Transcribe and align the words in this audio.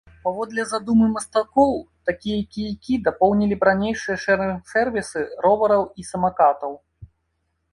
Паводле 0.21 0.63
задумы 0.69 1.09
мастакоў, 1.15 1.73
такія 2.09 2.39
кійкі 2.55 2.93
дапоўнілі 3.09 3.55
б 3.59 3.69
ранейшыя 3.69 4.17
шэрынг-сэрвісы 4.25 5.19
ровараў 5.47 5.81
і 5.99 6.07
самакатаў. 6.11 6.71